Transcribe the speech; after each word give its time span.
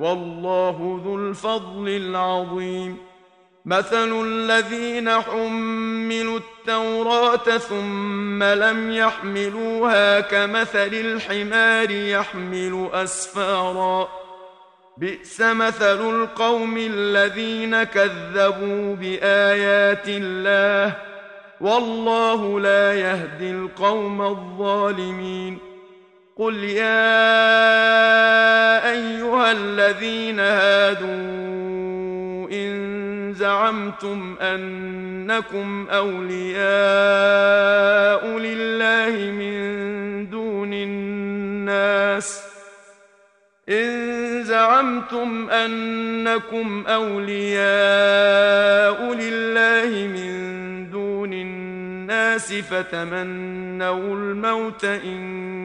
والله 0.00 1.00
ذو 1.04 1.16
الفضل 1.16 1.88
العظيم. 1.88 2.96
مثل 3.64 4.26
الذين 4.26 5.10
حملوا 5.10 6.38
التوراة 6.38 7.58
ثم 7.58 8.42
لم 8.42 8.90
يحملوها 8.90 10.20
كمثل 10.20 10.94
الحمار 10.94 11.90
يحمل 11.90 12.88
أسفارا. 12.92 14.08
بئس 14.96 15.40
مثل 15.40 16.22
القوم 16.22 16.76
الذين 16.76 17.82
كذبوا 17.82 18.96
بآيات 18.96 20.08
الله. 20.08 20.96
والله 21.60 22.60
لا 22.60 22.94
يهدي 22.94 23.50
القوم 23.50 24.22
الظالمين. 24.22 25.69
قل 26.40 26.64
يا 26.64 27.20
ايها 28.90 29.52
الذين 29.52 30.40
هادوا 30.40 31.08
ان 32.52 33.34
زعمتم 33.36 34.36
انكم 34.40 35.86
اولياء 35.90 36.60
لله 38.38 39.30
من 39.30 40.30
دون 40.30 40.72
الناس 40.72 42.42
إن 43.68 44.44
زعمتم 44.44 45.50
أنكم 45.50 46.84
أولياء 46.86 47.64
لله 49.14 50.08
من 50.08 50.90
دون 50.90 51.32
الناس 51.32 52.52
فتمنوا 52.52 54.14
الموت 54.14 54.84
إن 54.84 55.59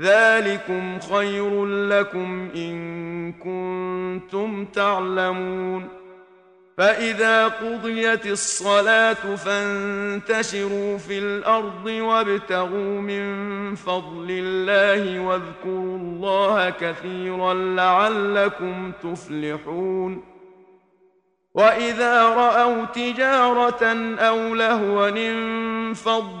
ذلكم 0.00 0.98
خير 1.00 1.66
لكم 1.66 2.48
إن 2.56 3.32
كنتم 3.32 4.64
تعلمون. 4.64 5.88
فإذا 6.78 7.48
قضيت 7.48 8.26
الصلاة 8.26 9.36
فانتشروا 9.36 10.98
في 10.98 11.18
الأرض 11.18 11.86
وابتغوا 11.86 13.00
من 13.00 13.24
فضل 13.74 14.26
الله 14.30 15.20
واذكروا 15.20 15.98
الله 15.98 16.70
كثيرا 16.70 17.54
لعلكم 17.54 18.92
تفلحون. 19.02 20.22
وإذا 21.54 22.22
رأوا 22.22 22.84
تجارة 22.84 23.84
أو 24.18 24.54
لهوا 24.54 25.08
انفضوا 25.08 26.40